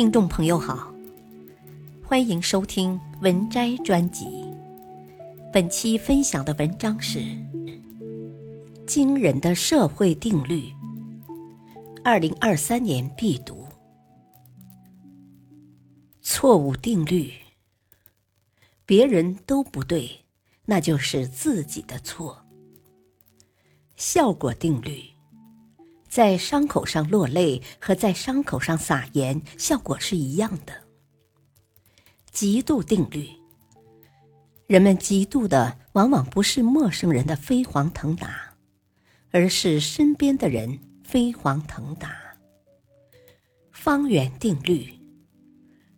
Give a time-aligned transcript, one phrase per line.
[0.00, 0.94] 听众朋友好，
[2.02, 4.46] 欢迎收听文摘专辑。
[5.52, 7.18] 本期分享的文章是
[8.86, 10.62] 《惊人的社会定律》，
[12.02, 13.66] 二零二三年必读。
[16.22, 17.34] 错误定律：
[18.86, 20.24] 别人都不对，
[20.64, 22.46] 那就是自己的错。
[23.96, 25.02] 效果定律。
[26.10, 30.72] 在伤口上落泪和在伤口上撒盐，效果是一样的。
[32.34, 33.28] 嫉妒定律。
[34.66, 38.52] 人们嫉妒的往往不是陌生人的飞黄腾达，
[39.30, 42.16] 而是身边的人飞黄腾达。
[43.70, 44.92] 方圆定律。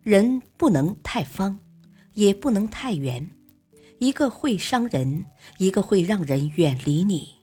[0.03, 1.57] 人不能太方，
[2.13, 3.27] 也不能太圆，
[3.97, 5.25] 一个会伤人，
[5.57, 7.42] 一个会让人远离你。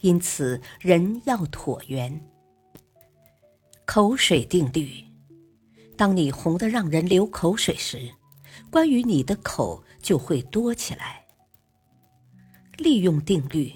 [0.00, 2.20] 因此，人要椭圆。
[3.84, 5.04] 口水定律：
[5.96, 8.12] 当你红的让人流口水时，
[8.70, 11.26] 关于你的口就会多起来。
[12.76, 13.72] 利用定律：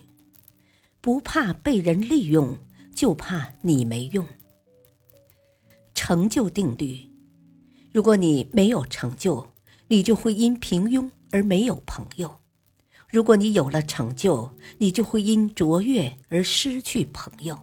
[1.01, 2.59] 不怕被人利用，
[2.95, 4.27] 就怕你没用。
[5.95, 7.09] 成就定律：
[7.93, 9.51] 如果你没有成就，
[9.89, 12.41] 你就会因平庸而没有朋友。
[13.11, 17.59] 如果你有了成就，你就会因卓越而失去朋友。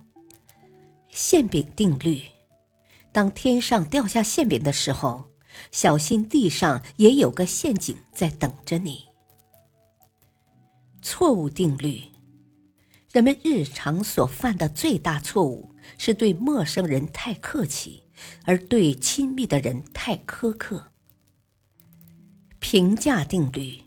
[1.10, 2.22] 馅饼定律：
[3.12, 5.32] 当天上掉下馅饼的时候，
[5.72, 9.06] 小心地上也有个陷阱在等着你。
[11.02, 12.02] 错误定律：
[13.14, 18.04] 人们日常所犯的最大错误是对陌生人太客气，
[18.44, 20.92] 而对亲密的人太苛刻。
[22.60, 23.87] 评价定律。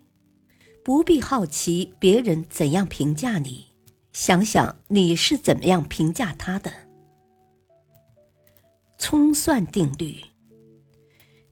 [0.83, 3.67] 不必好奇别人怎样评价你，
[4.13, 6.73] 想想你是怎么样评价他的。
[8.99, 10.25] 葱蒜定律：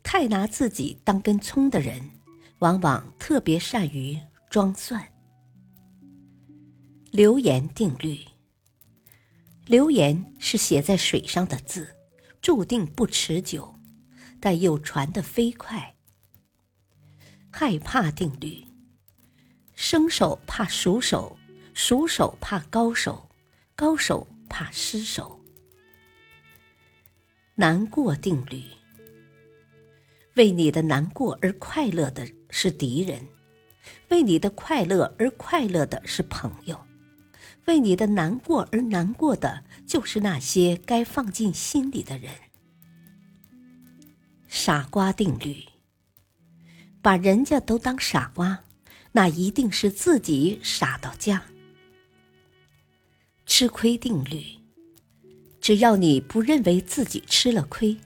[0.02, 2.10] 太拿自己当根葱的人，
[2.60, 4.18] 往往特别善于
[4.50, 5.12] 装蒜。
[7.11, 8.20] 流言定律：
[9.67, 11.96] 流言是写在水上的字，
[12.40, 13.74] 注定不持久，
[14.40, 15.94] 但又传得飞快。
[17.50, 18.67] 害怕定律。
[19.90, 21.34] 生手怕熟手，
[21.72, 23.26] 熟手怕高手，
[23.74, 25.40] 高手怕失手。
[27.54, 28.62] 难过定律：
[30.34, 33.26] 为你的难过而快乐的是敌人，
[34.10, 36.78] 为你的快乐而快乐的是朋友，
[37.64, 42.30] 为你的难过而难过的就是那些该放进心里的人。
[44.48, 45.64] 傻瓜定律：
[47.00, 48.64] 把人家都当傻瓜。
[49.13, 51.45] 那一定是自己傻到家。
[53.46, 54.45] 吃亏定律：
[55.61, 57.97] 只要你不认为自己吃了亏，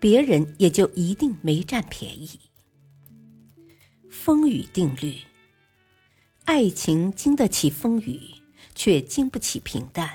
[0.00, 2.38] 别人也就一定没占便宜。
[4.08, 5.16] 风雨定律：
[6.44, 8.20] 爱情经得起风雨，
[8.74, 10.08] 却经不起平淡；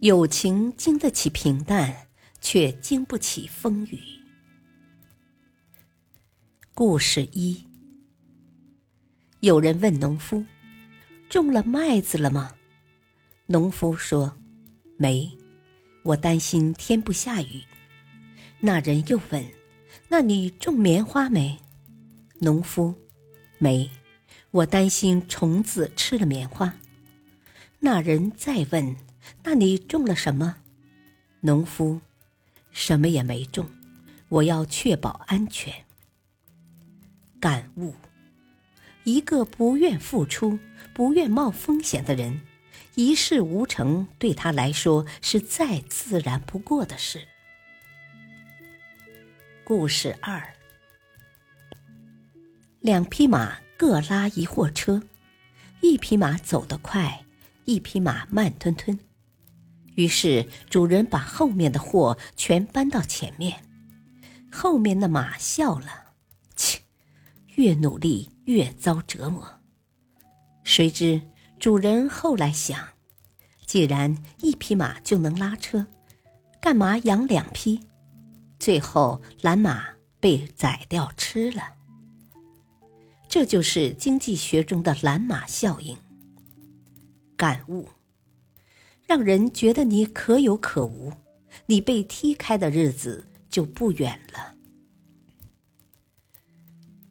[0.00, 2.08] 友情经得起平淡，
[2.40, 3.98] 却经不起风雨。
[6.74, 7.64] 故事一。
[9.46, 10.44] 有人问农夫
[11.30, 12.56] ：“种了麦子了吗？”
[13.46, 14.36] 农夫说
[14.98, 15.38] ：“没，
[16.02, 17.62] 我担心天不下雨。”
[18.58, 19.46] 那人又问
[20.10, 21.56] ：“那你种棉花没？”
[22.42, 22.92] 农夫
[23.58, 23.88] ：“没，
[24.50, 26.74] 我担心虫子吃了棉花。”
[27.78, 28.96] 那人再问
[29.44, 30.56] ：“那你种了什么？”
[31.42, 32.00] 农夫
[32.72, 33.70] ：“什么也没种，
[34.28, 35.72] 我要确保安全。”
[37.38, 37.94] 感悟。
[39.06, 40.58] 一个不愿付出、
[40.92, 42.40] 不愿冒风险的人，
[42.96, 47.20] 一事无成，对他来说是再自然不过的事。
[49.62, 50.52] 故事二：
[52.80, 55.00] 两匹马各拉一货车，
[55.82, 57.24] 一匹马走得快，
[57.64, 58.98] 一匹马慢吞吞。
[59.94, 63.62] 于是主人把后面的货全搬到前面，
[64.50, 66.14] 后面的马笑了，
[66.56, 66.80] 切，
[67.54, 68.32] 越努力。
[68.46, 69.60] 越遭折磨。
[70.64, 71.22] 谁知
[71.60, 72.88] 主人后来想，
[73.66, 75.86] 既然一匹马就能拉车，
[76.60, 77.80] 干嘛养两匹？
[78.58, 79.84] 最后蓝马
[80.18, 81.74] 被宰掉吃了。
[83.28, 85.96] 这就是经济学中的蓝马效应。
[87.36, 87.88] 感悟：
[89.06, 91.12] 让人觉得你可有可无，
[91.66, 94.54] 你被踢开的日子就不远了。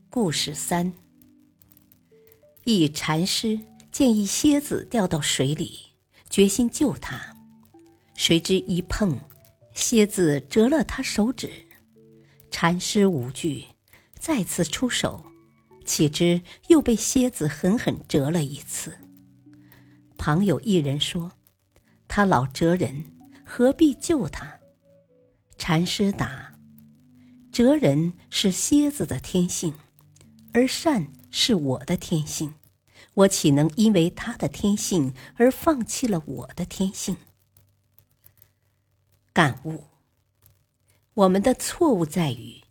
[0.09, 0.91] 故事三。
[2.67, 3.59] 一禅师
[3.91, 5.79] 见一蝎子掉到水里，
[6.31, 7.35] 决心救它，
[8.15, 9.19] 谁知一碰，
[9.75, 11.47] 蝎子折了他手指，
[12.49, 13.65] 禅师无惧，
[14.17, 15.23] 再次出手，
[15.85, 18.97] 岂知又被蝎子狠狠蛰了一次。
[20.17, 21.33] 旁有一人说
[22.09, 23.05] ：“他老蛰人，
[23.45, 24.59] 何必救他？”
[25.59, 26.55] 禅师答
[27.53, 29.75] ：“蛰人是蝎子的天性，
[30.51, 31.05] 而善
[31.37, 32.53] 是我的天性，
[33.13, 37.17] 我岂能因为他的天性而放弃了我的天性？”
[39.33, 39.83] 感悟。
[41.13, 42.61] 我们的错误在于，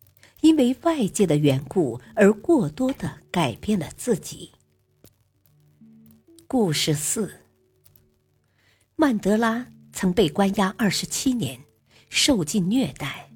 [0.40, 4.52] 因为外界的缘故而过多的改变了自己。
[6.46, 7.42] 故事四：
[8.96, 11.60] 曼德拉曾被关押二十七年，
[12.08, 13.30] 受尽虐待。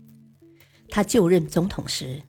[0.88, 2.22] 他就任总统时，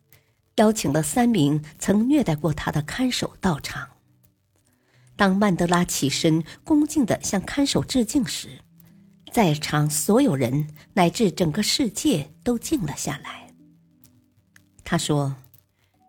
[0.60, 3.88] 邀请了三名曾虐待过他的看守到场。
[5.16, 8.50] 当曼德拉起身恭敬地向看守致敬时，
[9.32, 13.54] 在场所有人乃至整个世界都静了下来。
[14.84, 15.36] 他说：“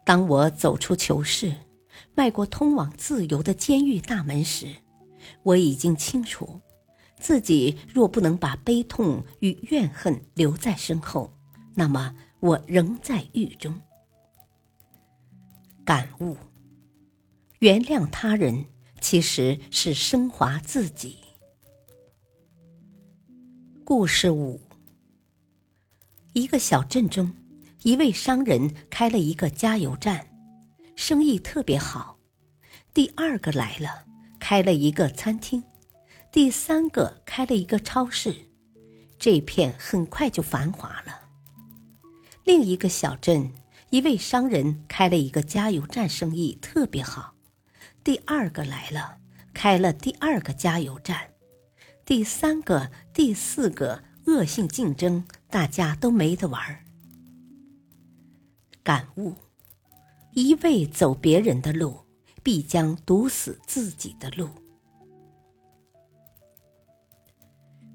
[0.05, 1.55] 当我走出囚室，
[2.15, 4.67] 迈过通往自由的监狱大门时，
[5.45, 6.61] 我已经清楚，
[7.21, 11.33] 自己若不能把悲痛与怨恨留在身后，
[11.75, 13.81] 那么我仍在狱中。”
[15.91, 16.37] 感悟：
[17.59, 18.67] 原谅他人，
[19.01, 21.17] 其实是升华自己。
[23.85, 24.61] 故事五：
[26.33, 27.35] 一个小镇中，
[27.83, 30.29] 一位商人开了一个加油站，
[30.95, 32.21] 生意特别好。
[32.95, 34.05] 第二个来了，
[34.39, 35.61] 开了一个餐厅；
[36.31, 38.33] 第三个开了一个超市。
[39.19, 41.23] 这片很快就繁华了。
[42.45, 43.51] 另一个小镇，
[43.91, 47.35] 一位商人开了一个加油站，生意特别好。
[48.05, 49.19] 第二个来了，
[49.53, 51.33] 开了第二个加油站。
[52.05, 56.85] 第三个、第四个恶性竞争，大家都没得玩儿。
[58.85, 59.35] 感悟：
[60.35, 62.01] 一味走别人的路，
[62.45, 64.49] 必将堵死自己的路。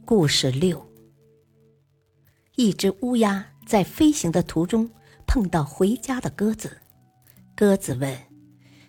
[0.03, 0.86] 故事六：
[2.57, 4.89] 一只乌鸦在飞行的途中
[5.27, 6.81] 碰到回家的鸽子，
[7.56, 8.18] 鸽子问：“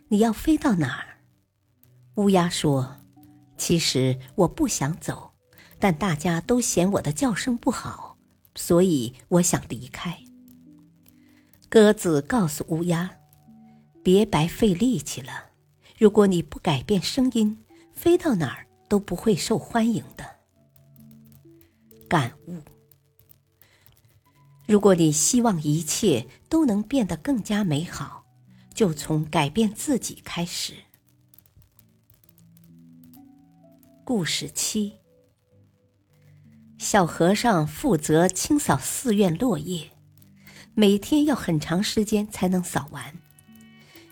[0.08, 1.18] 你要飞到哪儿？”
[2.16, 2.96] 乌鸦说。
[3.58, 5.32] 其实我不想走，
[5.78, 8.18] 但大家都嫌我的叫声不好，
[8.54, 10.18] 所以我想离开。
[11.70, 13.16] 鸽子告诉乌鸦
[14.04, 15.52] ：“别白费力气了，
[15.98, 20.36] 如果你不改变声音，飞到哪儿都不会受欢迎的。”
[22.06, 22.60] 感悟：
[24.66, 28.24] 如果你希望一切都能变得更加美好，
[28.74, 30.74] 就从改变自己开始。
[34.04, 34.94] 故事七：
[36.78, 39.90] 小和尚负责清扫寺院落叶，
[40.74, 43.14] 每天要很长时间才能扫完。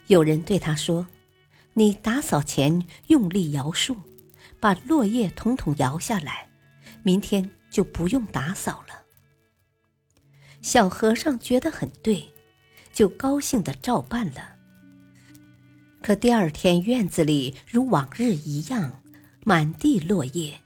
[0.06, 1.06] 有人对他说
[1.74, 3.96] ：“你打扫前用力摇树，
[4.60, 6.48] 把落叶统统摇下来，
[7.02, 9.02] 明天就不用打扫了。”
[10.64, 12.32] 小和尚觉得很对，
[12.90, 14.56] 就高兴的照办了。
[16.00, 19.02] 可第二天院子里如往日一样。
[19.46, 20.58] 满地落叶，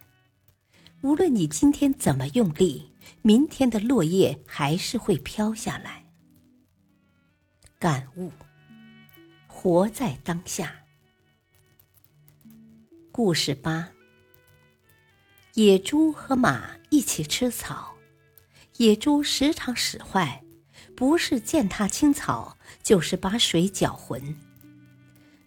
[1.00, 2.92] 无论你今天怎么用力，
[3.22, 6.04] 明天的落叶还是会飘下来。
[7.76, 8.30] 感悟：
[9.48, 10.72] 活在当下。
[13.10, 13.88] 故事八：
[15.54, 17.96] 野猪和马一起吃草，
[18.78, 20.44] 野猪时常使坏，
[20.96, 24.36] 不是践踏青草，就是把水搅浑。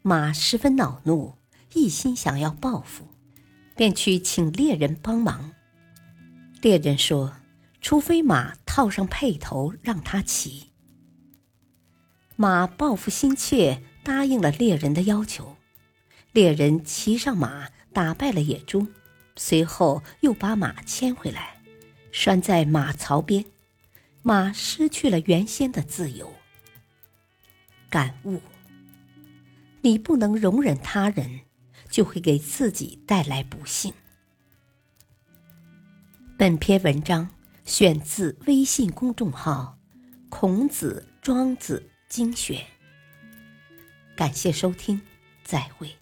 [0.01, 1.35] 马十分恼怒，
[1.73, 3.07] 一心想要报复。
[3.73, 5.53] 便去请猎人帮忙。
[6.61, 7.37] 猎人说
[7.81, 10.71] ：“除非马套上辔头，让他骑。”
[12.35, 15.55] 马报复心切，答应了猎人的要求。
[16.33, 18.87] 猎人骑上马，打败了野猪，
[19.37, 21.60] 随后又把马牵回来，
[22.11, 23.45] 拴在马槽边。
[24.21, 26.33] 马失去了原先的自由。
[27.89, 28.41] 感悟：
[29.81, 31.41] 你不能容忍他人。
[31.91, 33.93] 就会给自己带来不幸。
[36.37, 37.29] 本篇文章
[37.65, 39.77] 选自微信公众号
[40.29, 42.57] 《孔子庄子精选》，
[44.15, 45.01] 感谢收听，
[45.43, 45.93] 再会。